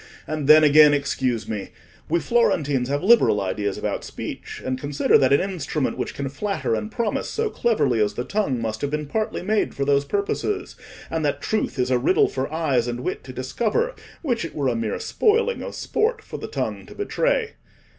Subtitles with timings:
[0.25, 5.41] And then, again, excuse me—we Florentines have liberal ideas about speech, and consider that an
[5.51, 9.43] instrument which can flatter and promise so cleverly as the tongue, must have been partly
[9.43, 10.75] made for those purposes;
[11.11, 13.93] and that truth is a riddle for eyes and wit to discover,
[14.23, 17.51] which it were a mere spoiling of sport for the tongue to betray.